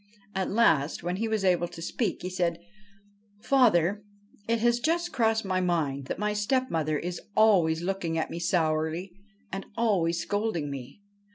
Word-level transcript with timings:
At 0.33 0.49
last, 0.49 1.03
when 1.03 1.17
he 1.17 1.27
was 1.27 1.45
able 1.45 1.67
to 1.67 1.79
speak, 1.79 2.23
he 2.23 2.29
said,' 2.31 2.57
Father, 3.51 4.03
it 4.47 4.57
has 4.57 4.79
just 4.79 5.13
crossed 5.13 5.45
my 5.45 5.61
mind 5.61 6.05
that 6.07 6.17
my 6.17 6.33
stepmother 6.33 6.97
is 6.97 7.21
always 7.35 7.83
looking 7.83 8.17
at 8.17 8.31
me 8.31 8.39
sourly 8.39 9.11
and 9.51 9.67
always 9.77 10.19
scolding 10.19 10.71
me. 10.71 11.01